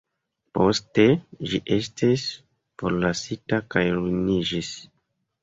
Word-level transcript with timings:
Poste 0.59 1.03
ĝi 1.51 1.59
estis 1.75 2.23
forlasita 2.83 3.61
kaj 3.77 3.85
ruiniĝis. 4.01 4.73